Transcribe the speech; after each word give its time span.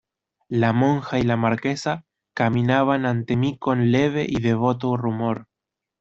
la 0.49 0.73
monja 0.73 1.19
y 1.19 1.21
la 1.21 1.37
Marquesa 1.37 2.05
caminaban 2.33 3.05
ante 3.05 3.37
mí 3.37 3.59
con 3.59 3.91
leve 3.91 4.25
y 4.27 4.41
devoto 4.41 4.97
rumor. 4.97 5.45